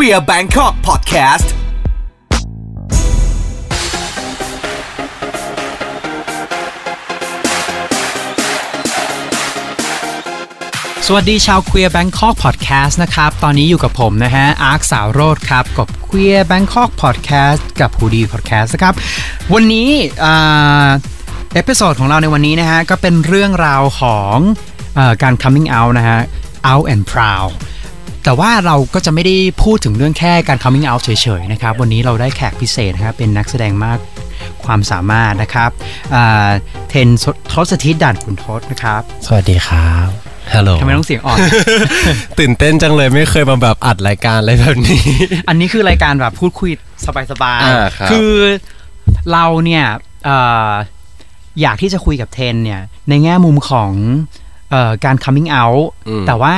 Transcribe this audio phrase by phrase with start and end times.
[0.00, 1.48] Queer Bangkok Podcast
[11.06, 18.94] สวัสดีชาว Queer Bangkok Podcast นะครับ ตอนนี้อยู่กับผมนะฮะ อาร์คสาวโรดครับ กับ Queer Bangkok Podcast กับฮูดี Podcast นะครับ
[19.54, 19.90] วันนี้
[20.20, 24.36] episode ของเราในวันนี้นะฮะ ก็เป็นเรื่องราวของ
[24.98, 26.20] อการ coming out นะฮะ
[26.70, 27.52] out and proud
[28.24, 33.98] แต่ว่าเราก็จะไม่ได้พูดถึงเรื่องแค่การ coming out เฉยๆนะครับ วันนี้เราได้แขกพิเศษนะครับ เป็นนักแสดงมาก
[34.64, 35.70] ความสามารถนะครับ
[36.14, 36.48] อ่า
[36.88, 37.08] เทน
[37.52, 40.08] ทศทิศด่านขุนทศนะครับ สวัสดีครับ
[40.54, 41.38] ฮัลโหลทำไมต้องเสียงอ่อน
[42.38, 45.02] ตื่นเต้นจังเลยไม่เคยมาแบบอัดรายการอะไรแบบนี้
[45.48, 46.70] อันนี้คือรายการแบบพูดคุย
[47.06, 47.08] ส
[47.42, 48.32] บายอ่าครับคือ
[49.32, 49.84] เราเนี่ย
[50.24, 50.30] เอ
[50.68, 50.72] อ
[51.62, 53.90] อยากที่จะคุยกับเทนเนี่ยในแง่มุมของ
[54.70, 56.54] เออการ coming out อืมแต่ว่า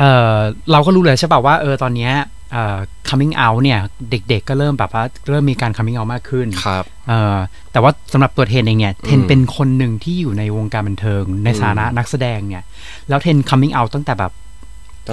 [0.00, 0.36] เออ
[0.72, 2.12] เราก็รู้เลยใช่ป่ะว่าเออตอนเนี้ย
[2.52, 3.78] เอ่อ coming out เนี่ย
[4.10, 7.36] เด็กๆก็เริ่มแบบว่าเริ่มมีการ coming out มากขึ้นครับเออ
[7.72, 12.64] แต่ว่าสำหรับตัวเทนเองเนี่ย เทนอืมเป็นคนหนึ่งที่อยู่ในวงการบันเทิงในฐานะนักแสดงเนี่ย
[13.08, 14.32] แล้วเทน coming out ตั้งแต่แบบ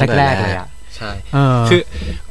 [0.01, 1.81] ตั้งแต่แรกๆเลยอะใช่เออคือ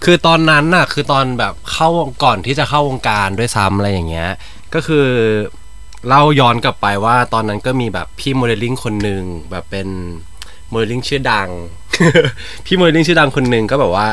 [0.04, 1.88] คือตอนนั้นน่ะคือตอนแบบเข้า
[2.24, 4.30] ก่อนที่จะเข้าวงการด้วยซ้ำอะไรอย่างเงี้ย
[4.74, 5.06] ก็คือ
[6.08, 9.88] เล่าย้อนกลับไปว่าตอนนั้นก็มีแบบพี่โมเดลลิ่งคนหนึ่งแบบเป็น
[10.70, 11.48] โมเดลลิ่งชื่อดัง
[12.66, 14.08] พี่โมเดลลิ่งชื่อดังคนหนึ่งก็แบบว่า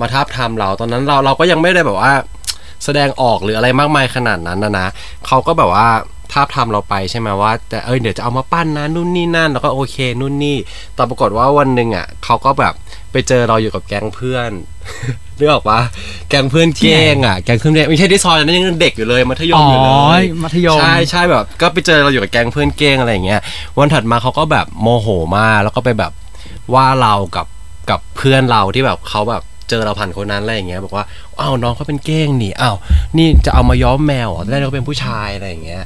[0.00, 2.12] มาทาบทามเราตอนนั้นเราเราก็ยังไม่ได้แบบว่า
[2.84, 4.88] แสดงออกหรืออะไรมากมายขนาดนั้นนะนะ
[5.26, 5.88] เขาก็แบบว่า
[6.32, 10.56] ทาบทามเราไปใช่ไหมว่าแต่เออเดี๋ยวจะเอามาปั้นนะนู่นนี่นั่นแล้วก็โอเคนู่นนี่
[10.94, 12.74] แต่ปรากฏว่าวันหนึ่งอะเขาก็แบบ
[13.12, 14.50] ไปเจอเราอยู่กับแก๊งเพื่อน
[15.38, 15.80] นึกออกปะ
[16.28, 23.40] แก๊งเพื่อนเก้งอะแก๊งเพื่อนเก้งไม่ใช่ที่ซอยนั้นยังเด็กอยู่เลยมัธยมอยู่เลอ๋อยมัธยมใช่ใช่แบบ ก็ไปเจอเราอยู่กับแก๊งเพื่อนเก้งอะไรอย่างเงี้ย
[23.76, 26.12] วันถัดมาเขาก็แบบโมโหมากแล้วก็ไปแบบ
[26.74, 27.46] ว่าเรากับ
[27.90, 31.04] กับเพื่อนเราที่แบบเขาแบบเจอเราผ่านคนนั้นอะไรอย่างเงี้ยบอกว่า
[31.40, 32.76] อ้าวน้องเขาเป็นเก้งนี่อ้าว
[33.16, 35.82] นี่จะเอามาย้อมแมวเหรอได้เราเป็นผู้ชายอะไรอย่างเงี้ย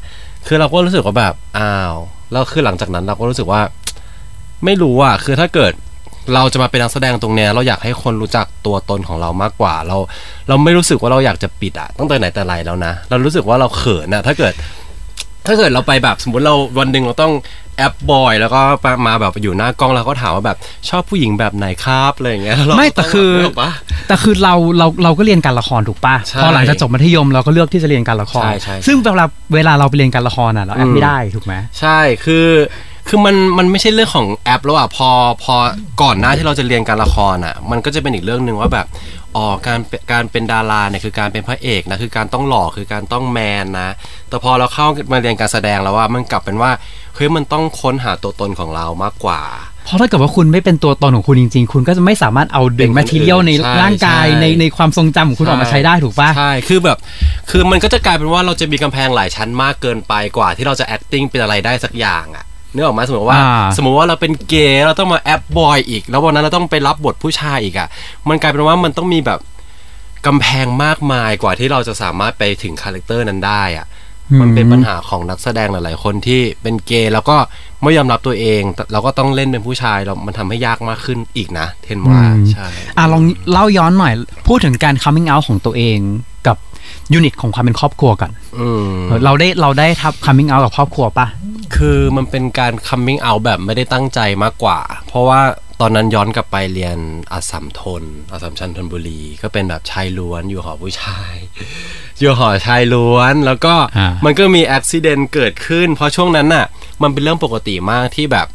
[0.47, 1.95] คือเราก็รู้สึกว่าแบบอ้าว
[2.33, 3.61] แล้วคือหลังจากนั้นเราก็รู้สึกว่า
[4.65, 5.73] ไม่รู้อะคือถ้าเกิด
[6.35, 9.97] เราจะมาเป็นนักแสดงตรงเนี้ยเราอยากให้คนรู้จักตัวตนของเรามากกว่า เรา
[10.49, 14.53] เราไม่รู้สึกว่าเราอยากจะปิดอะตั้งแต่ไหนแต่ไรแล้วนะ เรารู้สึกว่าเราเขินอะถ้าเกิด
[15.47, 17.33] ถ้าเกิดเราไปแบบสมมติเราวันหนึ่งเราต้อง
[17.77, 18.61] แอปบอยแล้วก็
[19.07, 23.71] มาแบบอยู่หน้ากล้องแล้วก็ถามว่าแบบชอบผู้หญิงแบบไหนครับอะไรอย่างเงี้ยเราก็ไม่แต่คือนึกกปะ
[24.09, 32.49] แต่คือเราเราเราก็เรียนการละครถูกป่ะใช่พอหลังจากจบมัธยมเราก็เลือกที่จะเรียนการละครใช่ใช่ซึ่งเวลาเวลาเราไปเรียนการละครอะเราแอปไม่ได้ถูกไหมใช่คือ
[33.09, 35.11] คือมันมันไม่ใช่เรื่องของแอปแล้วอะพอ
[35.45, 35.55] พอ
[36.03, 38.87] ก่อนหน้าที่เราจะเรียนการละครอะมันก็จะเป็นอีกเรื่องหนึ่งว่าแบบ
[39.37, 43.95] อ๋อการเป็นการเป็นดาราเนี่ยคือการเป็นพระเอกนะคือการต้องหล่อคือการต้องแมนนะ
[44.37, 46.71] แต่พอเราเข้ามาเรียนการแสดงแล้วว่ามันกลับเป็นว่า
[47.15, 49.41] เฮ้ยมันต้องค้นหาตัวตนของเรามากกว่า
[49.85, 56.99] เพราะถ้าเกิดว่าคุณไม่เป็นตัวตนของคุณจริง ๆ คุณก็จะไม่สามารถเอาดึงเป็นคนแมทเทียลในอื่นใช่ร่างกายใช่ในในความทรงจำของคุณออกมาใช้ได้ถูกป่ะใช่คือแบบ
[57.51, 67.89] คือมันก็จะกลายเป็นว่าเราจะมีกำแพงหลายชั้นมากเกินไปกว่า ที่เราจะ acting เป็นอะไรได้สักอย่างอะนึกออกไหมสมมติว่าอ่า สมมติว่าเราเป็นเกย์เราต้องมาแอ๊บ boy อีก แล้ววันนั้นเราต้องไปรับบทผู้ชายอีกอะ
[68.29, 69.41] มันกลายเป็นว่ามันต้องมีแบบ
[70.27, 73.87] กำแพงมากมายกว่าที่เราจะสามารถไปถึง character นั้นได้อะ
[74.41, 77.37] มันเป็นปัญหาของนักแสดงหลายๆ คนที่เป็นเกย์แล้วก็
[77.83, 82.67] ไม่ยอมรับตัวเองแต่เราก็ต้องเล่นเป็นผู้ชายเรามันทำให้ยากมากขึ้นอีกนะเทนว่าอืมใช่
[82.97, 83.23] อะลอง
[83.53, 84.13] เล่าย้อนหน่อย
[84.47, 85.99] พูดถึงการ coming out ของตัวเอง
[86.47, 86.57] กับ
[87.13, 91.27] ยูนิตของความเป็นครอบครัวก่อนอืมเออเราได้เราได้ทับ coming out กับครอบครัวป่ะ
[91.77, 95.41] คือมันเป็นการ coming out แบบไม่ได้ตั้งใจมากกว่า เพราะว่า
[95.81, 96.99] ตอนนั้นย้อนกลับไปเรียน
[97.33, 101.35] อาสัมทนอาสัมชัญธนบุรี ก็เป็นแบบชายล้วนอยู่หอผู้ชาย
[102.21, 106.67] อยู่หอชายล้วน แล้วก็อ่ามัมันก็มีอุบิเหตุเกิดขึ้น เพราะช่วงนั้นน่ะ
[107.03, 108.47] มันเป็นเรื่องปกติมากที่แบบ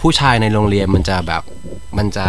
[0.00, 1.42] ผู้ชายในโรงเรียนมันจะแบบ
[1.98, 2.28] มันจะ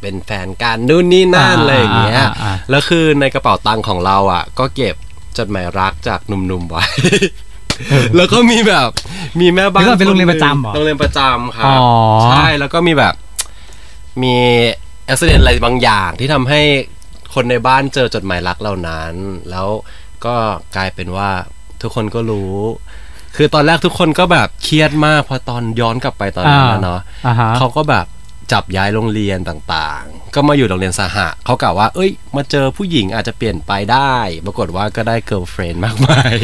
[0.00, 4.94] เป็นแฟนกันนู่นนี่นั่นอะไรอย่างเงี้ยอ่าอ่าแล้วคือในกระเป๋าตังค์ของเราอะ ก็เก็บ
[5.38, 6.84] จดหมายรักจากหนุ่มๆไว้
[8.16, 8.88] แล้วก็มีแบบ
[9.40, 11.86] มีแม่บ้านเดี๋ยวก่อนเป็นโรงเรียนคประจำเหรอโรงเรียนประจำครัอ๋บอ
[12.24, 13.14] ใช่แล้วก็มีแบบ
[14.22, 14.36] มี
[15.08, 16.60] อุบิเหตุอะไรบางอย่างที่ทำให้
[17.34, 19.14] คนในบ้านเจอจดหมายรักเหล่านั้น
[19.50, 19.68] แล้ว
[20.24, 20.34] ก็
[20.76, 21.30] กลายเป็นว่า
[21.82, 22.56] ทุกคนก็รู้
[23.36, 28.06] คือตอนแรกทุกคนก็แบบเครียดมากพอตอนย้อนกลับไปตอนนั้นนะเนาะอ่าฮะเขาก็แบบ
[28.52, 34.14] จับย้ายโรงเรียนต่างๆ ก็มาอยู่โรงเรียนสหะเขากล่าวว่า เอ้ย มาเจอผู้หญิงอาจจะเปลี่ยนไปได้
[34.46, 36.34] ปรากฏว่าก็ได้เก girlfriend มากมาย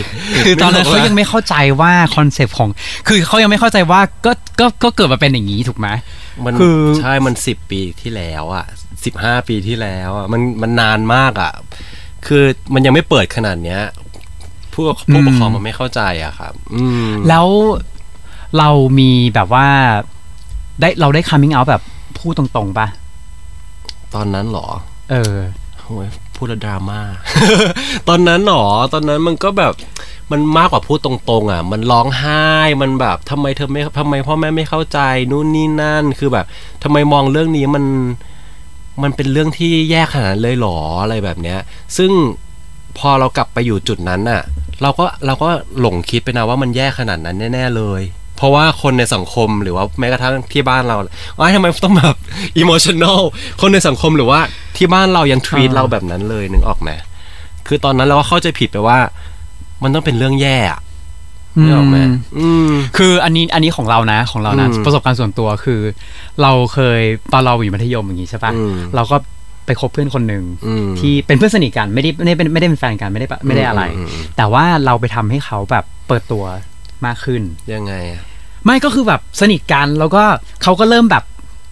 [0.45, 2.69] คือตอนนั้นเขายังไม่เข้าใจว่า concept ของ
[3.09, 5.89] คือเขายังไม่เข้าใจว่าก็ก็ก็เกิดมาเป็นอย่างนี้ถูกไหม
[6.45, 8.67] มันคือใช่มันสิบปีที่แล้วอะ
[9.05, 11.53] สิบห้าปีที่แล้วอะมันมันนานมากอะ
[12.27, 12.45] คือ
[12.75, 13.83] มันยังไม่เปิดขนาดเนี้ย
[14.73, 17.47] ผู้ผู้ปกครองมันไม่เข้าใจอะครับอืมแล้ว
[18.59, 19.69] เรามีแบบว่า
[20.81, 21.83] ได้เราได้ coming out แบบ
[22.19, 22.87] พูดตรงๆป่ะ
[24.15, 24.69] ตอนนั้นเหรอ
[25.11, 25.37] เออ
[25.81, 27.01] โหโอ้ยพูดแล้วดราม่า
[28.09, 28.63] ตอนนั้นหนอ
[28.93, 29.73] ตอนนั้นมันก็แบบ
[30.31, 32.45] มันมากกว่าพูดตรงๆ อะ มันร้องไห้
[32.83, 34.99] มันแบบทำไมเธอไม่ทำไมพ่อแม่ไม่เข้าใจ
[35.31, 36.47] นู่นนี่นั่น คือแบบ
[36.83, 37.85] ทำไมมองเรื่องนี้มัน
[39.03, 41.59] มันเป็นเรื่องที่แย่ขนาดนั้นเลยเหรออะไรแบบเนี้ย
[41.97, 42.11] ซึ่ง
[42.99, 44.43] พอเรากลับไปอยู่จุดนั้นน่ะ
[44.83, 45.49] เราก็เราก็
[45.81, 48.03] หลงคิดไปนะว่ามันแย่ขนาดนั้นแน่ ๆเลย
[48.41, 50.97] เพราะว่าคนในสังคมหรือว่าแม้กระทั่งที่บ้านเรา
[51.39, 52.17] ว่าทำไมต้องแบบ
[52.59, 53.21] อิโมชัน a ล
[53.61, 54.41] คนในสังคมหรือว่า
[54.77, 56.91] ที่บ้านเรายังทวีตอ่าเราแบบนั้นเลยนึกออกไหม
[57.67, 58.99] คือตอนนั้นเราก็เข้าใจผิดไปว่า
[59.83, 60.81] มันต้องเป็นเรื่องแย่อะ
[61.63, 61.99] นึกออกไหม
[62.39, 65.81] อืมคืออันนี้อันนี้ของเรานะของเรานะอืมประสบการณ์ส่วนตัวคือ
[66.43, 67.01] เราเคย
[67.33, 69.17] ตอนเราอยู่มัธยมอย่างงี้ใช่ปะอืมเราก็
[69.67, 76.45] ไปคบเพื่อนคนหนึ่งอืมที่เป็นเพื่อนสนิทกันไม่ได้ไม่ได้เป็นไม่ได้เป็นแฟนกันไม่ได้ปะไม่ได้อะไรอืมอืมอืมแต่ว่าเราไปทำให้เขาแบบเปิดตัว
[77.07, 77.43] มากขึ้น
[77.75, 78.23] ยังไงอะ
[78.65, 80.23] ไม่ก็คือแบบสนิทกันแล้วก็
[80.63, 81.25] เขาก็เริ่มแบบ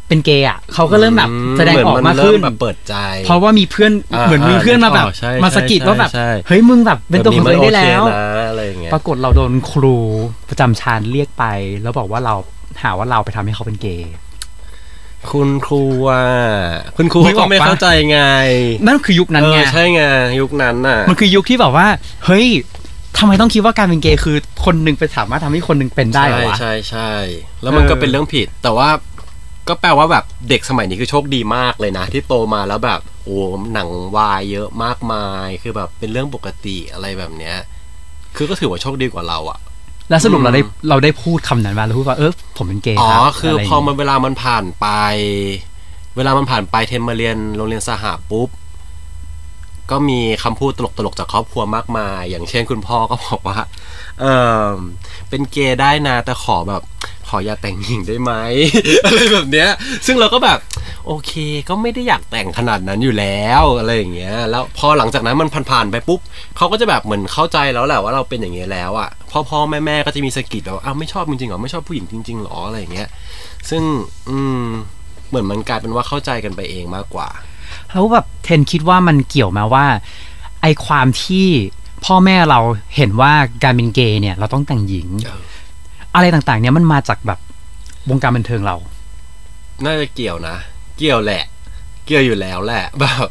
[0.09, 2.95] เป็นเกย์อะเขาก็เริ่มแบบแสดงออกมากขึ้นเหมือนนเริ่แบบเปิดใจ
[3.25, 9.97] เพราะว่ามีเพื่อนอ่าเหมือนมีเพื่อนมาแบบอ่าใช่มาสะกิดใช่ว่าแบบใช่เฮ้ยมึงแบบเป็นตัวของตัวเองได้แล้วบบนี้มันโอเคนะอะไรอย่างเงี้ยปรากฏเราโดนครู
[10.49, 11.45] ประจำชั้นเรียกไป
[11.83, 12.35] แล้วบอกว่าเรา
[12.83, 14.13] หาว่าเราไปทำให้เขาเป็นเกย์
[15.33, 16.23] คุณครูว่า
[16.97, 18.21] คุณครูนึกอก็อกปะไม่เข้าใจไง
[18.87, 20.03] นั่นคือยุคนั้นเอไงอใช่ไง
[20.41, 21.87] ยุคนั้นน่ะ มันคือยุคที่แบบว่า
[22.25, 22.47] เฮ้ย
[23.17, 27.11] ทำไมต้องคิดว่าการเป็นเกย์คือ คนหนึ่งไปสามารถทำให้คนหนึ่งเป็นได้เหรอวะใช่ใช่
[27.63, 28.89] แล้วมันก็เออเป็นเรื่องผิด แต่ว่า
[29.69, 33.39] ก็แปลว่าแบบเด็กสมัยนี้คือโชคดีมากเลยนะ ที่โตมาแล้วแบบโอ้
[33.73, 37.57] หนังวายเยอะมากมายคือแบบเป็นเรื่องปกติอะไรแบบเนี้ย
[38.37, 39.59] คือก็ถือว่าโชคดีกว่าเราอะ
[40.11, 44.87] แล้วสรุปอืมเราได้เราได้พูดคำนั้นมาเราพูดว่าเออผมเป็นเกย์อ๋อรับคืออะไรพอมันเวลามันผ่านไป
[46.17, 48.49] เวลามันผ่านไปเทมมาเรียนโรงเรียนสหปุ๊บ
[49.91, 53.59] ก็มีคำพูดตลกๆจากครอบครัวมากมาย อย่างเช่นคุณพ่อก็บอกว่า
[54.21, 54.25] เอ
[54.67, 54.69] อ
[55.29, 56.83] เป็นเกย์ได้นะแต่ขอแบบ
[57.29, 58.33] ขออย่าแต่งหญิงได้ไหม
[59.07, 59.71] อะไรแบบเนี้ย
[60.07, 60.59] ซึ่งเราก็แบบ
[61.07, 61.33] โอเค
[61.69, 66.21] ก็ไม่ได้อยากแต่งขนาดนั้นอยู่แล้วอะไรอย่างเงี้ย แล้วพอหลังจากนั้นมันผ่านๆไปปุ๊บ
[66.57, 73.09] เขาก็จะแบบเหมือนเข้าใจแล้วแหละว่าเราเป็นอย่างเงี้ยแล้วอะพ่อพ่อแม่แม่ก็จะมีสกิดแบบว่าอ้าวไม่ชอบจริงๆหรอไม่ชอบผู้หญิงจริงๆหรออะไรอย่างเงี้ย
[73.71, 73.83] ซึ่ง
[74.29, 74.65] อืม
[75.29, 77.29] เหมือนมันกลายเป็นว่าเข้าใจกันไปเองมากกว่า
[77.93, 79.87] แล้วแบบเทนคิดว่ามันเกี่ยวมาว่า
[80.63, 81.47] ไอความที่
[82.05, 82.61] พ่อแม่เรา
[82.97, 83.33] เห็นว่า
[83.65, 85.43] การเป็นเกย์เนี่ย เราต้องแต่งหญิงเออ
[86.15, 87.39] อะไรต่างๆ เนี่ยมันมาจากแบบ
[88.11, 88.77] วงการบันเทิงเรา
[89.85, 90.57] น่าจะเกี่ยวนะ
[90.99, 91.45] เกี่ยวแหละ
[92.07, 93.27] เกี่ยวอยู่แล้วแหละแบบ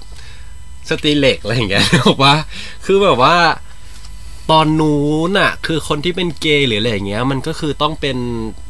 [0.89, 2.35] สตรีเหล็กอะไรอย่างเงี้ยบอกว่า
[2.85, 3.35] คือแบบว่า
[4.51, 8.17] ตอนนู้นน่ะคือคนที่เป็นเกย์หรืออะไรอย่างเงี้ย มันก็คือต้องเป็น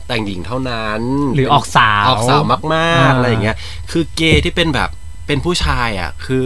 [0.08, 1.02] แต่งหญิงเท่านั้น
[1.36, 3.58] หรือออกสาวออกสาวมากอ่าๆอะไรอย่างเงี้ย
[3.92, 4.90] คือเกย์ที่เป็นแบบ
[5.28, 6.46] เป็นผู้ชายอะ คือ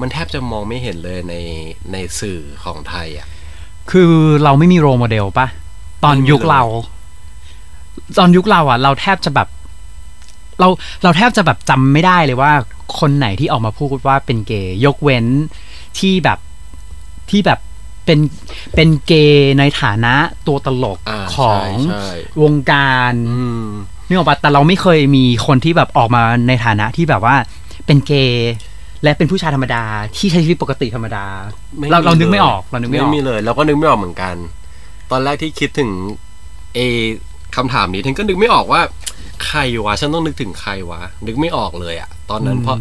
[0.00, 1.34] มันแทบจะมองไม่เห็นเลยใน
[1.92, 3.26] ในสื่อของไทยอะ
[3.90, 4.12] คือ
[4.44, 5.46] เราไม่มีโรโมเดลปะ
[6.04, 6.62] ตอนไม่มียุคเลยเรา
[8.18, 9.48] ตอนยุคเราอะ เราแทบจะแบบ
[10.60, 10.68] เรา
[11.02, 12.52] เราแทบจะแบบจำไม่ได้เลยว่า
[12.98, 15.26] คนไหนที่ออกมาพูดว่าเป็นเกย์ยกเว้น
[15.98, 16.38] ที่แบบ
[17.30, 17.60] ที่แบบ
[18.04, 18.18] เป็น
[18.74, 20.14] เป็นเกย์ในฐานะ
[20.46, 23.66] ตัวตลกอ่าของใช่ใช่วงการอืม
[24.06, 27.36] นี่ออกปะแต่เราไม่เคยมีคนที่แบบออกมาในฐานะที่แบบว่า
[27.86, 28.52] เป็นเกย์
[29.02, 29.82] และเป็นผู้ชายธรรมดา
[30.16, 31.24] ที่ใช้ชีวิตปกติธรรมดา
[31.78, 34.34] ไม่เราเรามีนึกไม่ลยออกเรานึกไม่ออกมีเลย เราก็นึกไม่ออกเหมือนกัน
[35.10, 35.90] ตอนแรกที่คิดถึง
[36.74, 36.78] เอ
[37.56, 38.80] คำถามนี้เทนก็นึกไม่ออกว่า
[39.46, 42.76] ใครวะฉันต้องนึกถึงใครวะ นึกไม่ออกเลยอะตอนนั้นอืมเพราะ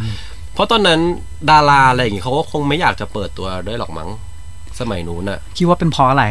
[0.54, 1.00] เพราะตอนนั้น
[1.50, 4.10] ดาราอะไรอย่างงี้เขาก็คงไม่อยากจะเปิดตัวด้วยหรอกมั้ง
[4.80, 6.26] สมัยนู้นอะคิดว่าเป็นเพราะอะไร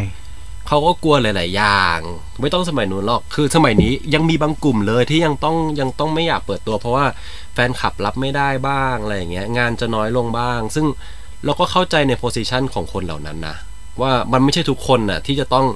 [0.72, 1.98] เขาก็กลัวหลาย ๆ อย่าง
[2.40, 7.06] ไม่ต้องสมัยนู้นหรอก คือสมัยนี้ยังมีบางกลุ่มเลยที่ยังต้องยังต้องไม่อยากเปิดตัว เพราะว่า
[7.54, 10.86] แฟนคลับรับไม่ได้บ้างอะไรอย่างเงี้ยงานจะน้อยลงบ้าง ซึ่ง
[11.44, 13.56] เราก็เข้าใจในโพสิชันของคนเหล่านั้นนะ
[14.00, 15.66] ว่ามันไม่ใช่ทุกคนน่ะที่จะต้อง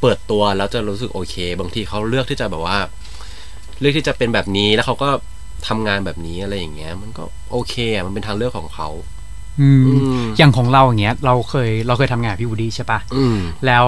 [0.00, 2.78] เปิดตัวแล้วจะรู้สึกโอเค บางทีเขาเลือกที่จะแบบว่า
[3.80, 5.10] เลือกที่จะเป็นแบบนี้แล้วเขาก็
[5.68, 8.88] ทำงานแบบนี้อะไรอย่างเงี้ย มันก็โอเคอะมันเป็นทางเลือกของเขา
[9.60, 13.86] อืมอืมอย่างของเราอย่างเงี้ย เราเคยเราเคยทำงานกับพี่วูดดี้ใช่ปะอืมแล้ว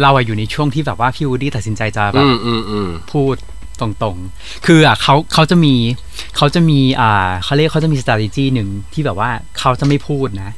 [0.00, 3.36] เราอะอยู่ในช่วงที่แบบว่าพี่วูดดี้ตัดสินใจจะแบอืบมอืมอืมพูด
[3.80, 5.74] ตรงๆ คืออะเขาเขาจะมี
[6.36, 10.52] เขาจะมีอ่าเขาเรียกเขาจะมี strategy หนึ่งที่แบบว่าเขาจะไม่พูดนะ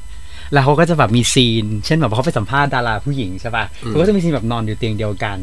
[0.52, 5.38] แล้วเขาก็จะแบบมีซีน เช่นแบบว่าเขาไปสัมภาษณ์ดาราผู้หญิงใช่ปะเขาก็จะมีซีนแบบนอนอยู่เตียงเดียวกัน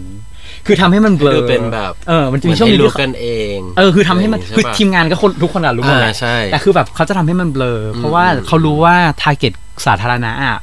[0.65, 9.53] คือทำให้มันเบลอคือเป็นแบบ เออ มันจะเหมืมีอนช่วงนึงที่ให้รู้กันเอง เออ คือทำให้มันใช่คือปะทีมงานก็คนทุกคนอะรู้หมดแหละอ่าใช่แต่คือแบบเขาจะทำให้มันเบลอ เพราะว่าอืมเขารู้ว่า target
[9.85, 10.57] สาธารณะอะ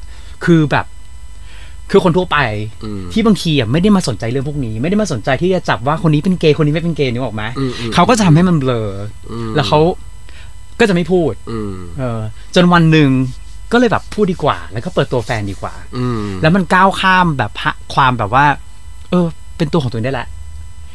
[0.45, 0.87] คือแบบ
[1.91, 2.39] คือคนทั่วไป
[2.85, 8.89] อืมที่บางทีอะไม่ได้มาสนใจเรื่องพวกนี้ ไม่ได้มาสนใจที่จะจับว่าคนนี้เป็นเกย์คนนี้ไม่เป็นเกย์นึกออกไหมอืมอืมเขาก็จะทำให้มันเบลอ
[9.31, 9.81] อืมแล้วเขา
[10.81, 12.21] ก็จะไม่พูดอืมเออ
[12.55, 13.11] จนวันหนึ่ง
[13.73, 18.47] ก็เลยแบบพูดดีกว่า แล้วก็เปิดตัวแฟนดีกว่า อืมแล้วมันก้าวข้ามแบบพะความแบบว่า
[19.11, 19.27] เออ
[19.57, 20.29] เป็นตัวของตัวเองได้แหละ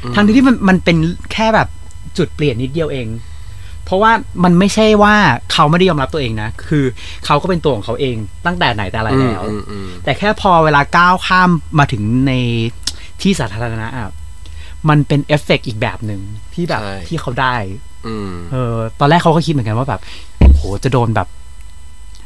[0.04, 0.98] อืมทั้งที่มันมันเป็น
[1.34, 1.68] แค่แบบ
[2.18, 3.31] จุดเปลี่ยนนิดเดียวเองพ
[3.92, 4.12] ราะว่า
[4.44, 5.16] มันไม่ใช่ว่า
[5.54, 6.86] เขาไม่ได้ยอมรับตัวเองนะ คือ
[7.26, 12.34] เขาก็เป็นตัวของเขาเองตั้งแต่ไหนแต่ไรแล้วอืมอืมแต่แค่พอเวลาก้าวข้ามมาถึงใน
[13.22, 14.12] ที่สาธารณะอะ
[14.90, 16.22] มันเป็นเอฟเฟกต์อีกแบบหนึ่ง
[16.54, 17.56] ที่แบบที่เขาได้
[18.08, 20.02] อืมเออ ตอนแรกเขาก็คิดเหมือนกันว่าแบบ
[20.56, 21.28] โหจะโดนแบบ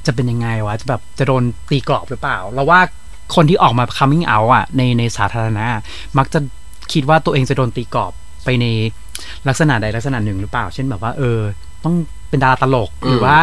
[0.06, 2.80] จะเป็นยังไงวะจะแบบจะโดนตีกรอบหรือเปล่า เราว่า
[3.36, 5.66] คนที่ออกมา coming out อะ ในในสาธารณะ
[6.18, 6.40] มักจะ
[6.94, 8.66] คิดว่าตัวเองจะโดนตีกรอบไปใน
[9.48, 11.40] ลักษณะใดลักษณะหนึ่งหรือเปล่า เช่นแบบว่า เออ
[11.84, 11.96] ต้อง
[12.30, 13.38] เป็นดาราตลกหรือว่า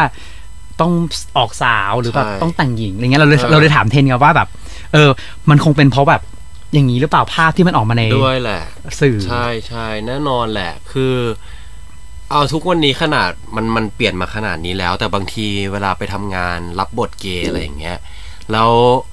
[0.81, 0.91] ต้อง
[1.37, 4.47] ออกสาวหรือแบบต้องแต่งหญิงอะไรเงี้ยเราเลยเราเลยถามเทนกันว่าแบบ
[4.93, 5.09] เออ
[5.49, 6.21] มันคงเป็นเพราะแบบ
[6.73, 8.61] อย่างนี้หรือเปล่าภาพที่มันออกมาในด้วยแหละ
[9.01, 11.15] สื่อใช่ใช่แน่นอนแหละ คือ
[12.31, 17.97] เอาทุกวันนี้ขนาดมันมันเปลี่ยนมาขนาดนี้แล้ว แต่บางทีเวลาไปทำงานรับบทเกย์อะไรอย่างเงี้ย
[18.51, 18.71] แล้ว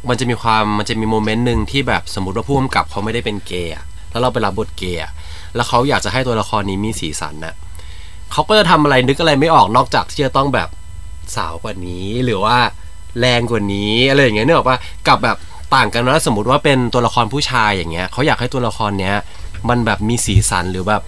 [0.08, 5.12] มันจะมีความมันจะมีโมเมนต์หนึ่งที่แบบสมมติว่าผู้กำกับเขาไม่ได้เป็นเกย์อะแล้วเราไปรับบทเกย์อะ
[5.54, 7.54] แล้วเขาอยากจะให้ตัวละครนี้มีสีสันน่ะ
[8.32, 10.68] เขาก็จะทำอะไรนึกอะไรไม่ออกนอกจากที่จะต้องแบบ
[11.36, 12.56] สาวกว่านี้หรือว่า
[13.20, 14.78] แรงกว่านี้อะไรอย่างเงี้ยเนี่ยบอกว่า
[15.08, 15.36] กับแบบ
[15.74, 19.16] ต่างกันนะสมมติว่าเป็นตัวละครผู้ชายอย่างเงี้ยเขาอยากให้ตัวละครเนี้ย
[19.68, 21.02] มันแบบมีสีสันหรือแบบ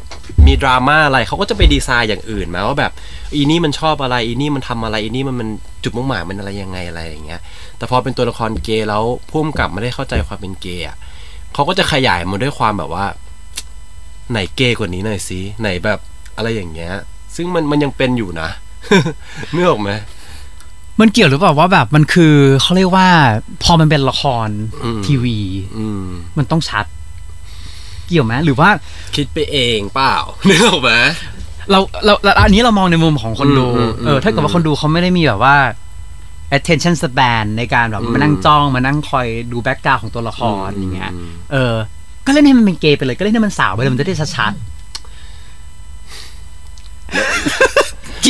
[0.47, 2.93] มีดราม่าอะไรเขาก็จะไปดีไซน์อย่างอื่นมาว่าแบบ
[3.35, 5.49] อีนี่มันชอบอะไรอีนี่มันทำอะไรอีนี่มันมัน
[5.83, 7.41] จุดมุ่งหมายมันอะไรยังไงอะไรอย่างเงี้ย
[7.77, 10.97] แต่พอเป็นตัวละครเกย์แล้วพุ่มกับไม่ได้เข้าใจความเป็นเกย์อะ
[11.55, 13.05] เขาก็จะขยายมันด้วยความแบบว่า
[14.33, 15.99] ไหนเกย์กว่านี้หน่อยสิไหนแบบ
[16.37, 16.93] อะไรอย่างเงี้ย
[17.37, 18.49] ซึ่งมันมันยังเป็นอยู่นะ
[19.55, 19.91] นึกออกไหม
[21.01, 23.09] มันเกี่ยวหรือเปล่าว่าแบบมันคือเขาเรียกว่า
[23.63, 24.49] พอมันเป็นละคร
[24.85, 25.39] อืมทีวี
[25.77, 26.07] อืม
[26.39, 26.87] มันต้องชัด
[28.07, 28.69] เกี่ยวไหมหรือว่า
[29.17, 30.17] คิดไปเองเปล่า
[30.49, 30.93] นึกออกไหม
[31.71, 35.57] เราเราเราอันนี้เรามองในมุมของคนดูอืมอืมเออถ้าเกิดว่าคนดูเขาไม่ได้มีแบบว่า
[36.57, 41.75] attention span ในการแบบอืมมานั่งจ้องมานั่งคอยดูแบ็กกราวของตัวละครอืมอย่างเงี้ยอืมเออ
[42.27, 44.53] ก็เล่นให้มันเป็นเกย์ไปเลยก็เล่นให้มันสาวไปเลยมันจะได้ชัด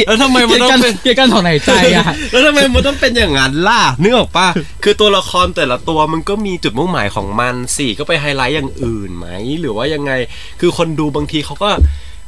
[0.07, 4.47] แล้วทำไมๆมันต้องเป็นเกี่ยวกันถอนหายใจอะแล้วทำไมมันต้องเป็นอย่างนั้นล่ะนึกออกปะ
[4.85, 9.27] คือตัวละครแต่ละตัวมันก็มีจุดมุ่งหมายของมันสิก็ไปไฮไลท์อย่างอื่นไหม
[9.61, 10.13] หรือว่ายังไง
[10.61, 11.71] คือคนดูบางทีเขาก็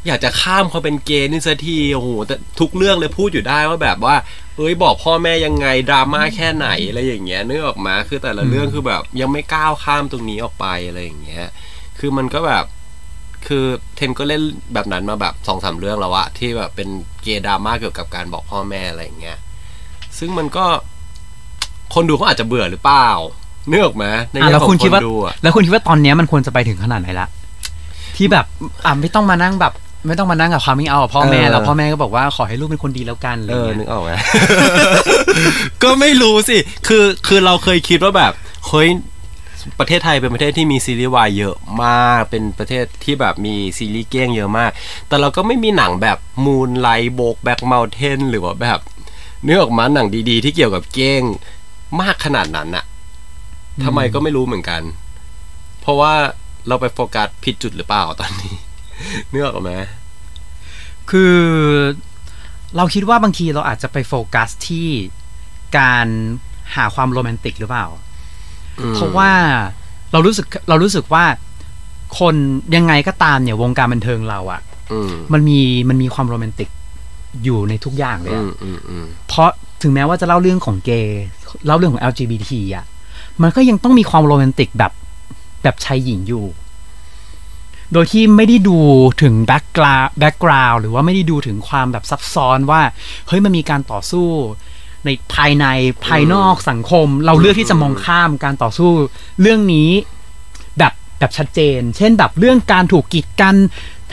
[0.07, 4.17] อยากจะข้ามเขาเป็นเกย์นี่สักทีโอ้โหแต่ทุกเรื่องเลยพูดอยู่ได้ว่าแบบว่า
[4.57, 11.47] เอ้ยบอกพ่อแม่ยังไงดราม่าแค่ไหนอะไรอย่างเงี้ยนึกออกมาคือแต่ละเรื่องคือแบบยังไม่ก้าวข้ามตรงนี้ออกไปอะไรอย่างเงี้ย
[11.99, 12.65] คือมันก็แบบ
[13.47, 13.65] คือ
[13.97, 14.43] เทนก็เล่น
[14.75, 16.89] แบบนั้นมาแบบสองสามเรื่องแล้วอะที่แบบเป็น
[17.23, 19.39] เกย์ดราม่าเกี่ยวกับการบอกพ่อแม่อะไรอย่างเงี้ย
[20.19, 20.65] ซึ่งมันก็
[21.95, 23.09] คนดูเขาอาจจะเบื่อหรือเปล่า
[23.69, 27.29] เนื้อออกไหมในอะแง่แล้วของคุณคคิดนว่าดูอะแล้วคุณคิดว่าตอนเนี้ยมันควรจะไปถึงขนาดไหนละ
[28.17, 28.47] ที่แบบ
[28.85, 29.73] อะไม่ต้องมานั่งแบบ
[30.07, 34.11] ไม่ต้องมานั่งกับความมิ่งเอากับพ่อแม่แล้วพ่อแม่ก็บอกว่าขอให้ลูกเป็นคนดีแล้วกันอะไรเออเงี้ยนึกออกไหม
[35.83, 36.59] ก็ไม่รู้สิ
[36.89, 38.33] คือคือเราเคยคิดว่าแบบ
[38.69, 38.89] เฮ้ย
[39.79, 44.71] ประเทศไทยเป็นประเทศที่มีซีรีส์วายเยอะมาก เป็นประเทศที่แบบมีซีรีส์เก้งเยอะมาก
[45.09, 48.81] แต่เราก็ไม่มีหนังแบบ Moonlight Brokeback Mountain หรือว่าแบบ
[49.43, 51.23] เนื้อออกมาหนังดีๆ ที่เกี่ยวกับเก้ง
[52.01, 52.85] มากขนาดนั้นอะ
[53.85, 54.83] ทำไมก็ไม่รู้เหมือนกัน
[55.81, 56.13] เพราะว่า
[56.69, 58.55] เราไปโฟกัสผิดจุดหรือเปล่าตอนนี้
[59.31, 59.73] เนื้อออกไหม
[61.11, 61.37] คือ
[62.77, 64.89] เราคิดว่าบางทีเราอาจจะไปโฟกัสที่
[65.79, 66.07] การ
[66.75, 67.87] หาความโรแมนติกหรือเปล่า
[68.81, 69.31] อืมเพราะว่า
[70.13, 71.25] เรารู้สึกเรารู้สึกว่า
[72.19, 72.35] คน
[72.77, 74.61] ยังไงก็ตามเนี่ยวงการบันเทิงเราอะ
[74.93, 76.69] อืมมันมีมันมีความโรแมนติก
[77.45, 79.49] อยู่ในทุกอย่างเลยอะอืมอืมอืมเพราะ
[79.83, 81.25] ถึงแม้ว่าจะเล่าเรื่องของเกย์
[81.67, 82.85] เล่าเรื่องของ LGBT อะ
[83.43, 84.93] มันก็ยังต้องมีความโรแมนติกแบบ
[85.63, 86.45] แบบชายหญิงอยู่
[87.93, 88.79] โดยที่ไม่ได้ดู
[89.23, 92.83] ถึง background background หรือว่าไม่ได้ดูถึงความแบบซับซ้อนว่า
[93.29, 94.29] เฮ้ยมันมีการต่อสู้
[95.05, 95.67] ในภายใน
[96.07, 98.91] ภายนอกสังคม เราเลือกที่จะมองข้ามการต่อสู้
[99.41, 99.91] เรื่องนี้
[100.79, 103.57] แบบแบบชัดเจน เช่นแบบเรื่องการถูกกีดกัน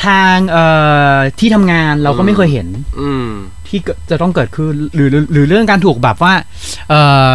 [0.06, 0.66] ทางเอ่
[1.14, 2.68] อที่ทำงานเราก็ไม่เคยเห็น
[3.02, 3.28] อืม
[3.68, 6.34] ที่เกิดจะต้องเกิดขึ้นหรือหรือหรือเรื่องการถูกแบบว่า
[6.90, 7.30] เอ่อ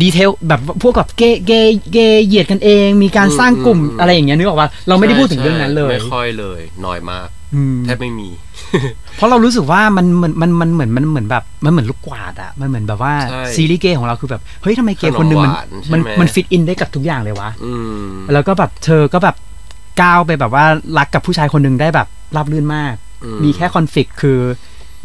[0.00, 8.28] ดีเทลแบบพวกกับเกย์เกย์เกย์เหยียดกันเอง มีการสร้างกลุ่มอืมอืมอะไรอย่างเงี้ยนึกออกว่าเราไม่ได้พูดถึงเรื่องนั้นเลย ไม่ค่อยเลยน้อยมากอืมแทบไม่มี
[9.16, 17.74] เพราะเรารู้สึกว่ามันมันมันมันเหมือนมันเหมือนแบบมันเหมือนลูกกวาดอะมันเหมือนแบบว่าใช่ซีรีส์เกย์ของเราคือแบบเฮ้ยทำไมเกย์คนหนึ่งมันขนมหวานใช่ไหมมันมัน fit in ได้กับทุกอย่างเลยวะอื
[18.08, 19.36] มแล้วก็แบบเธอก็แบบ
[20.02, 20.64] ก้าวไปแบบว่า
[20.98, 22.94] รักกับผู้ชายคนหนึ่งได้แบบราบรื่นมาก
[23.24, 24.38] อืมีแค่ conflict คือ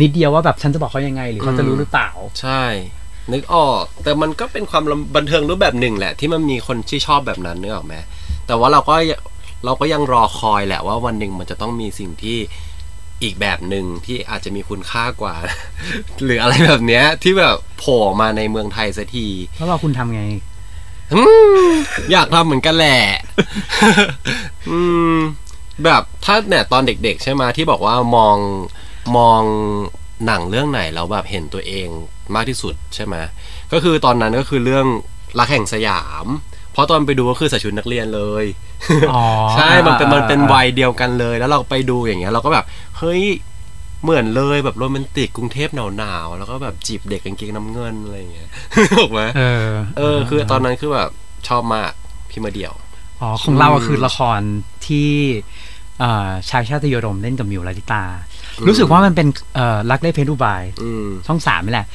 [0.02, 2.10] นิดเดียวว่าแบบฉันจะบอกเขายังไง หรือเขาจะรู้หรือเปล่า
[2.42, 2.62] ใช่
[3.34, 4.84] นึกออก แต่มันก็เป็นความ
[5.16, 7.96] บันเทิงรูปแบบหนึ่งแหละ ที่มันมีคนที่ชอบแบบนั้นนึกออกไหม
[8.48, 8.96] แต่ว่าเราก็
[9.66, 12.38] เราก็ยังรอคอยแหละว่าวันหนึ่งมันจะต้องมีสิ่งที่
[13.24, 15.36] อีกแบบหนึ่งที่อาจจะมีคุณค่ากว่า
[16.24, 20.24] หรืออะไรแบบเนี้ย ที่แบบโผล่มาในเมืองไทยสักทีแล้วเราคุณทำไง
[21.14, 21.22] อื
[21.68, 21.70] ม
[22.12, 23.00] อยากทำเหมือนกันแหละ
[24.70, 24.80] อื
[25.14, 25.16] ม
[25.84, 28.38] แบบถ้าเนี่ยตอนเด็ก ๆ ใช่ไหมที่บอกว่ามอง
[29.18, 29.42] มอง
[30.26, 31.88] หนังเรื่องไหนแล้วแบบเห็นตัวเอง
[32.36, 33.16] มากที่สุดใช่ไหม
[33.72, 34.86] ก็คือตอนนั้นก็คือเรื่อง
[35.40, 36.26] รักแห่งสยาม
[36.72, 38.46] เพราะตอนไปดูก็คือใส่ชุดนักเรียนเลย
[39.12, 42.66] อ๋อใช่มันเป็นมันเป็นอ่าวัยเดียวกันเลย แล้วเราไปดูอย่างเงี้ยเราก็แบบ
[42.98, 43.24] เฮ้ย
[44.04, 48.50] เหมือนเลยแบบโรแมนติกกรุงเทพหนาวๆแล้วก็แบบจีบเด็กกางเกงน้ำเงินอะไรอย่างเงี้ย
[48.98, 51.10] ถูกไหมเออเออ คือตอนนั้นคือแบบ
[51.48, 51.92] ชอบมาก
[52.30, 52.74] พี่มาเดี่ยว
[53.22, 54.40] อ๋อของเราอะคือละคร
[54.88, 55.12] ที่
[56.00, 58.04] เอ่อชายชาติยดมเล่นกับมิวลาลิตา
[58.68, 61.88] รู้สึกว่ามันเป็นเอ่อรักเล่เพนดูบายอืมช่องสามนี่แหละ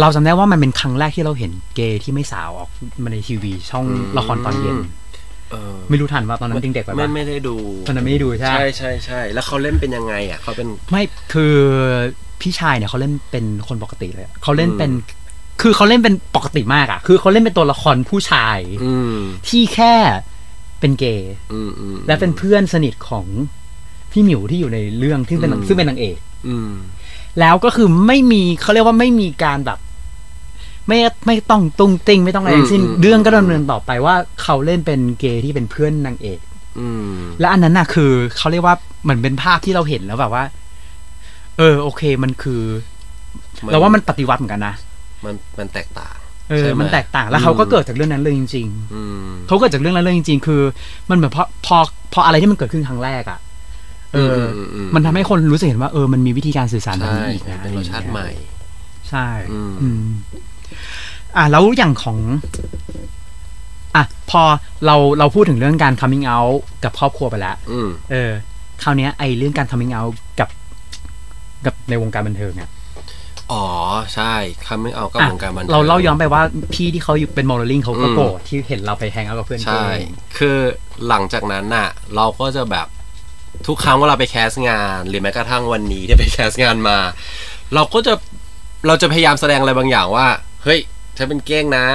[0.00, 2.70] เราจำได้ว่ามันเป็นครั้งแรกที่เราเห็นเกย์ที่ไม่สาวออก
[3.02, 4.78] มาในทีวี ช่องอืมละครตอนเย็น
[5.50, 7.56] เออไม่รู้ทันว่าตอนนั้นเด็กๆไปไม่ปะไม่ได้ดู
[7.86, 11.02] ตอนนั้นไม่ได้ดูใช่ไหมใช่ใช่ใช่แล้วเขาเล่นเป็นยังไงอะเขาเป็นไม่
[11.32, 11.54] คือ
[12.40, 15.22] พี่ชายเนี่ยเขาเล่นเป็นคนปกติเลยเขาเล่นเป็นอืม
[15.62, 19.16] คือเขาเล่นเป็นปกติมากอะคือเขาเล่นเป็นตัวละครผู้ชายอืม
[19.48, 19.94] ที่แค่
[20.80, 23.26] เป็นเกย์อืมอืมและเป็นเพื่อนสนิทของ
[24.14, 26.16] พี่หมิวที่อยู่ในเรื่องที่เป็นอืมซึ่งเป็นนางเอก
[26.48, 26.70] อืม
[27.40, 29.78] แล้วก็คือไม่มีเขาเรียกว่าไม่มีการแบบ
[30.88, 36.38] ไม่ไม่ต้องตุ้งติ้งไม่ต้องอะไรทั้งสิ้นอืมอืมเรื่องก็ดำเนินต่อไปว่าเขาเล่นเป็นเกย์ที่เป็นเพื่อนนางเอก
[36.78, 40.44] อืมและอันนั้นน่ะ คือเขาเรียกว่าเหมือนเป็นภาพที่เราเห็นแล้วแบบว่า
[41.58, 42.62] เออ โอเคมันคือ
[43.72, 44.74] เราว่ามันปฏิวัติเหมือนกันนะ
[45.24, 46.16] มันมันแตกต่าง
[46.50, 50.62] เออใช่ไหมันแตกต่าง แล้วเขาก็เกิดจากเรื่องนั้นเลยจริงอืมๆเขาเกิดจากเรื่องนั้นเลยจริง ๆ คือ
[51.10, 51.76] มันเหมือนพอพอ
[52.12, 53.38] พออะไรที่มันเกิดขึ้นครั้งแรกอะ
[54.14, 58.28] เอออมอืมมันทำให้คนรู้สึกเห็นว่าเออมันมีวิธีการสื่อสารแบบใช่นี้อีกนะเป็นรสชาติใหม่
[59.10, 60.06] ใช่อืมอืม
[61.36, 62.18] อะแล้วอย่างของ
[63.96, 64.42] อะ พอ
[64.86, 68.32] เราเราพูดถึงเรื่องการ coming out กับครอบครัวไปแล้วอืมเออ
[68.82, 70.48] คราวเนี้ยไอเรื่องการ coming out กับ
[71.66, 72.70] กับในวงการบันเทิงเนี่ย
[73.52, 73.66] อ๋อ
[74.14, 74.32] ใช่
[74.66, 76.42] คำไม่เอาก็อะวงการบันทิงเราเล่าย้อนไปว่า
[76.72, 80.06] พี่ที่เขาอยู่เป็นโมเดลลิ่งเขาก็อืมโกรธที่เห็นเราไป hang out กับเพื่อนใช่เกย์
[80.38, 80.58] คือ
[81.08, 82.86] หลังจากนั้นน่ะ เราก็จะแบบ
[83.66, 86.98] ทุกครั้งเวลาไป cast งาน หรือแม้กระทั่งวันนี้ที่ไป cast งานมา
[87.74, 88.14] เราก็จะ
[88.86, 90.26] เราจะพยายามแสดงอะไรบางอย่างว่า
[90.64, 90.80] เฮ้ย
[91.16, 91.86] ฉันเป็นเก้งนะ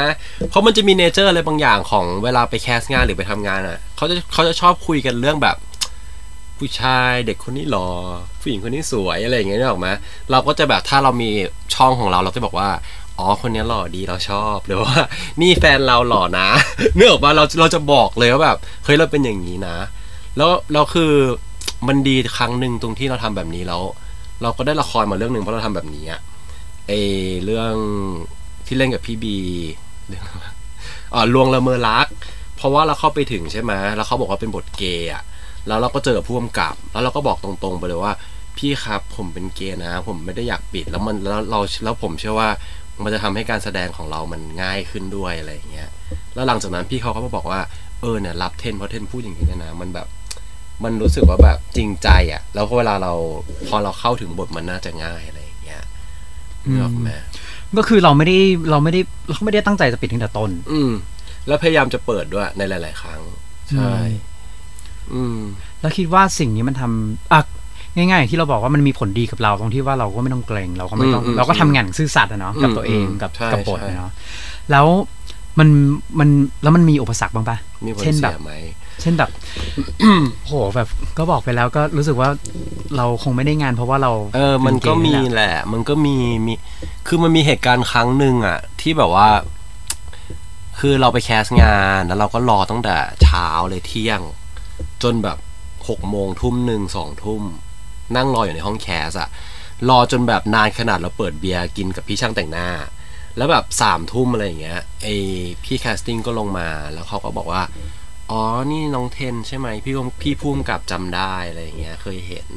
[0.49, 5.57] เพราะมันจะมี nature อะไรบางอย่างของเวลาไป cast งานหรือไปทำงานอะเขาจะเขาจะชอบคุยกันเรื่องแบบ
[6.57, 7.87] ผู้ชายเด็กคนนี้หล่อ
[8.41, 9.87] ผู้หญิงคนนี้สวยอะไรอย่างเงี้ยนึกออกไหม
[10.31, 11.29] เราก็จะแบบถ้าเรามี
[11.75, 12.69] ช่องของเราเราจะบอกว่า
[13.17, 14.95] อ๋อคนนี้หล่อดีเราชอบหรือว่า
[15.41, 16.49] นี่แฟนเราหล่อนะ
[16.95, 19.77] เนื้อออกมาเราเราจะบอกเลยว่าแบบเฮ้ยเราเป็นอย่างนี้นะ
[20.37, 21.11] แล้วเราคือ
[21.87, 23.81] มันดีครั้งหนึ่งตรงที่เราทำแบบนี้แล้ว
[24.41, 26.21] เราก็ได้ละครมาเรื่องหนึ่งเพราะเราทำแบบนี้อะ
[26.87, 26.91] ไอ
[27.45, 27.73] เรื่อง
[28.65, 29.37] ที่เล่นกับพี่บี
[30.07, 30.45] เรื่องอะไร
[31.13, 32.07] อ๋อลวงละเมอรัก
[32.57, 35.23] เพราะว่าเราเข้าไปถึงใช่ไหมแล้วเขาบอกว่าเป็นบทเกย์อะ
[35.67, 38.13] แล้วเราก็เจอผู้กำกับ แล้วเราก็บอกตรงๆไปเลยว่า
[38.57, 42.49] พี่ครับผมเป็นเกย์นะ ผมไม่ได้อยากปิดแล้วมันแล้วเราแล้วผมเชื่อว่า
[43.03, 45.89] มันจะทำให้การแสดงของเรามันง่ายขึ้นด้วยอะไรอย่างเงี้ย
[46.35, 47.61] แล้วหลังจากนั้นพี่เขาก็มาบอกว่า
[48.01, 50.07] เออเนี่ยรับเทนเพราะเทนพูดอย่างนี้เนยนะ มันแบบ
[50.83, 53.13] มันรู้สึกว่าแบบจริงใจอะ่ะ แล้วพอเวลาเรา
[53.67, 55.83] พอเราเข้าถึงบทมันน่าจะง่ายอะไรอย่างเงี้ย
[56.63, 57.11] นึกออกไหม
[57.77, 58.37] ก็คือเราไม่ได้
[58.71, 60.91] เราไม่ได้เราไม่ได้ตั้งใจจะปิดตั้งแต่ต้น อืม
[61.47, 63.21] แล้วพยายามจะเปิดด้วยในหลาย ๆ ครั้ง
[63.69, 63.93] ใช่
[65.13, 65.39] อืม
[65.81, 67.41] แล้วคิดว่าสิ่งนี้มันทำอะ
[67.95, 74.11] ง่ายๆอย่างที่เราบอกว่ามันมีผลดีกับเราตรงที่ว่าเราก็ไม่ต้องเกรงเราก็ไม่ต้องอืมอืมเราก็ทำงานอย่างซื่อสัตย์อะเนาะกับอืมตัวเองอืมกับใช่กับบทใช่อะเนาะ
[74.71, 74.85] แล้ว
[75.59, 75.69] มัน
[76.19, 76.29] มัน
[76.63, 78.53] แล้วมันมีอุปสรรคบ้างปะมีผลเช่นแบเสีบยไหม
[79.01, 79.29] เช่นแบบ
[80.47, 82.29] โหแบบก็บอกไปแล้วก็รู้สึกว่า
[82.97, 86.53] เราคงไม่ได้งานเพราะว่าเรา เออ มันก็เป็มีเย์นี่แหละแหละ มันก็มีมี
[87.07, 89.29] คือมันมีเหตุการณ์ครั้งหนึ่งอะ ที่แบบว่า
[90.79, 94.21] คือเราไป cast งานแล้วเราก็รอตั้งแต่เช้าเลยเที่ยง
[95.03, 95.37] จนแบบ
[95.89, 97.43] หกโมงทุ่มหนึ่งสองทุ่ม
[98.15, 99.29] นั่งรออยู่ในห้อง cast อะ
[99.89, 102.69] รอจนแบบนานขนาดเราเปิดเบียร์กินกับพี่ช่างแต่งหน้า
[103.39, 105.07] แล้วแบบสามทุ่มอะไรอย่างเงี้ยไอ
[105.63, 107.63] พี่ casting ก็ลงมาแล้วเขาก็บอกว่า
[108.31, 112.47] อ๋อ นี่น้องเทนใช่ไหมพี่พี่พุ่มกับจำได้อะไรอย่างเงี้ย เคยเห็น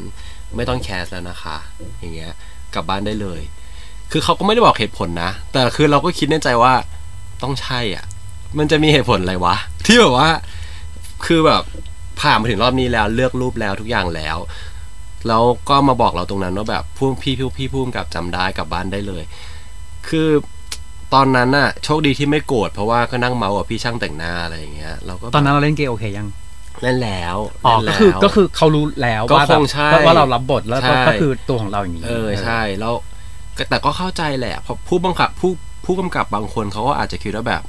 [0.57, 1.59] ไม่ต้องแคสแล้วนะคะ
[1.99, 2.33] อย่างเงี้ย
[2.75, 3.41] กลับบ้านได้เลย
[4.11, 6.73] คือเขาก็ไม่ได้บอกเหตุผลนะ แต่คือเราก็คิดในใจว่า
[7.43, 8.05] ต้องใช่อะ
[8.59, 10.31] มันจะมีเหตุผลอะไรวะ ที่แบบว่า
[11.27, 11.63] คือแบบ
[12.21, 14.37] ผ่านมาถึงรอบนี้แล้วเลือกรูปแล้วทุกอย่างแล้ว
[15.29, 19.25] แล้วก็มาบอกเราตรงนั้นว่าแบบพุ่มพี่พี่พี่พุ่มกับจำได้กลับบ้านได้เลย
[20.09, 20.29] คือ
[21.15, 26.29] ตอนนั้นน่ะโชคดีที่ไม่โกรธเพราะว่าก็นั่งเมาส์กับพี่ช่างแต่งหน้าอะไรอย่างเงี้ยเราก็แบบตอนนั้นเราเล่นเกย์โอเคยัง
[26.83, 32.95] เล่นแล้วอ๋อเล่ก็นคือแล้วก็คือเขารู้แล้วก็ว่าแบบคงใช่ว่าเรารับบทแล้วก็ใช่ก็คือตัวของเราอย่างนี้เออใช่แล้ว
[33.57, 35.53] ก็แต่ก็เข้าใจแหละเพราะผู้บังคับผู้
[35.85, 37.63] ผู้กำกับบางคนเขาก็อาจจะคิดว่าแบบ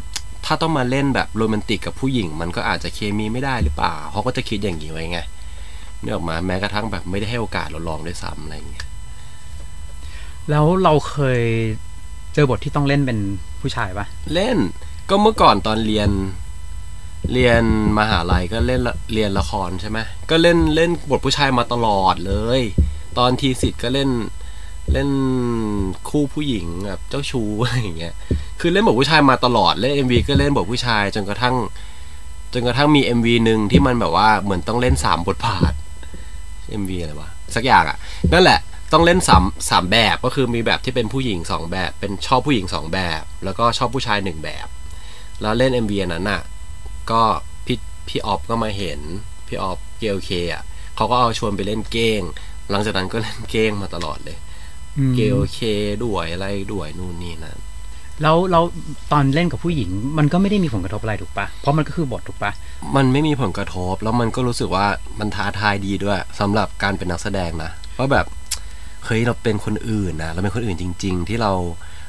[0.45, 5.19] ถ้าต้องมาเล่นแบบโรแมนติกกับผู้หญิง มันก็อาจจะเคมีไม่ได้หรือเปล่าเขาก็จะคิดอย่างนี้ไว้ไง
[6.01, 8.87] เนี่ยออกมาแม้กระทั่งแบบไม่ได้ให้โอกาสเราลองด้วยซ้ำอะไรอย่างเงี้ย
[10.49, 11.41] แล้วเราเคย
[12.33, 13.19] เจอบทที่ต้องเล่นเป็น
[13.61, 14.57] ผู้ชายปะเล่น
[15.09, 16.09] ก็เมื่อก่อนตอนเรียน
[17.33, 17.63] เรียน
[17.99, 18.81] มหาลัยก็เล่น
[19.13, 22.61] เรียนละครใช่ไหมก็เล่นเล่นบทผู้ชายมาตลอดเลย
[23.17, 24.09] ตอนทีสิทธ์ก็เล่น
[24.93, 25.09] เล่น
[26.09, 28.13] คู่ผู้หญิงแบบเจ้าชู้อะไรอย่างเงี้ย
[28.59, 31.55] คือเล่นบทผู้ชายมาตลอด เล่น MV ก็เล่นบทผู้ชายจนกระทั่ง
[32.53, 35.73] จนกระทั่งมี MV หนึ่งที่มันแบบว่าเหมือนต้องเล่นสามบทบาท
[36.81, 37.97] MV อะไรวะสักอย่างอะ่ะ
[38.33, 38.59] นั่นแหละ
[38.93, 44.67] ต้องเล่นสามสามแบบก็คือมีแบบที่เป็นผู้หญิงสองแบบ เป็นชอบผู้หญิงสองแบบ แล้วก็ชอบผู้ชายหนึ่งแบบ
[45.41, 46.41] แล้วเล่น MV อันนั้นอะ
[47.11, 47.21] ก็
[47.65, 47.77] พี่
[48.07, 48.99] พี่ออฟก็มาเห็น
[49.47, 50.63] พี่ออฟเกลเคอะ
[50.95, 52.21] เขาก็เอาชวนไปเล่นเก้ง
[52.69, 54.37] หลังจากนั้นก็เล่นเก้งมาตลอดเลย
[54.97, 55.59] อืมเกลเค
[56.03, 57.59] ด้วยอะไรด้วยนู่นนี่นั่น
[58.21, 58.61] แล้วเรา
[59.11, 62.51] ตอนเล่นกับผู้หญิง มันก็ไม่ได้มีผลกระทบอะไรถูกปะเพราะมันก็คือบทถูกปะ
[62.95, 64.85] มันไม่มีผลกระทบแล้วมันก็รู้สึกว่า
[65.19, 68.25] มันท้าทายดีด้วยสำหรับการเป็นนักแสดงนะว่าแบบ
[69.05, 71.51] เฮ้ยเราเป็นคนอื่นนะเราเป็นคนอื่นจริง ๆ ที่เรา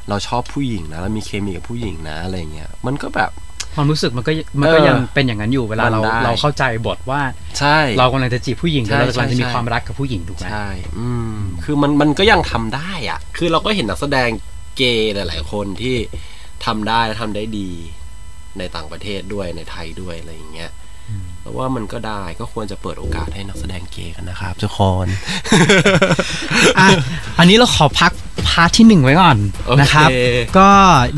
[0.09, 3.31] เราชอบผู้หญิงนะเรามีเคมีกับผู้หญิงนะอะไรเงี้ยมันก็แบบ
[3.75, 7.21] ความรู้สึกมันก็มันก็เออยังเป็นอย่างนั้นอยู่เวลาเรามันได้เราเข้าใจบทว่า
[7.59, 14.31] ใช่เรากำลังจะจีบผู้หญิงหรือเรากำลังจะมีใช่ความรักกับผู้หญิงถูกไหมใช่อืมคือมันมันก็ยังทำได้อะ คือเราก็เห็นนักแสดง
[14.77, 15.97] เกย์หลาย ๆ คนที่
[16.67, 17.71] ทำได้และทำได้ดี
[18.59, 20.71] ในต่างประเทศด้วยในไทยด้วยอะไรอย่างเงี้ย
[21.43, 25.07] แล้วว่ามันก็ได้ก็ควรจะเปิดโอกาสให้นักแสดงเกย์กันนะครับทุกคน
[26.81, 26.89] อะ
[27.39, 28.13] อันนี้เราขอพัก
[28.49, 30.09] part ที่หนึ่งไว้ก่อนโอเคนะครับ
[30.59, 30.69] ก็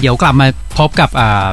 [0.01, 0.47] เดี๋ยวกลับมา
[0.79, 1.49] พบกับอ่า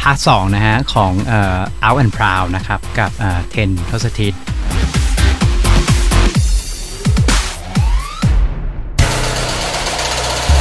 [0.00, 4.34] part สองนะฮะของเอ่อ Out and Proud นะครับกับอ่าเทนทศทิต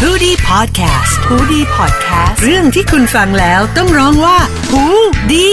[0.04, 4.38] h o ดี้พอดแคสต์ฮูดี้พอดแคสต์เรื่องที่คุณฟังแล้วต้องร้องว่า
[4.70, 4.84] หู
[5.32, 5.50] ดี